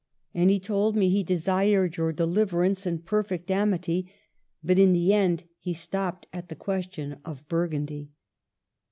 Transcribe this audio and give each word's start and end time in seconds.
lOI 0.33 0.41
and 0.41 0.49
he 0.49 0.59
told 0.59 0.95
me 0.95 1.09
he 1.09 1.21
desired 1.21 1.95
your 1.95 2.11
deliverance 2.11 2.87
in 2.87 2.97
perfect 2.97 3.51
amity; 3.51 4.11
but, 4.63 4.79
in 4.79 4.93
the 4.93 5.13
end, 5.13 5.43
he 5.59 5.75
stopped 5.75 6.25
at 6.33 6.49
the 6.49 6.55
question 6.55 7.19
of 7.23 7.47
Burgundy." 7.47 8.09